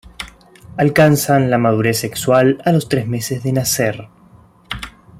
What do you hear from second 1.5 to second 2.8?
la madurez sexual a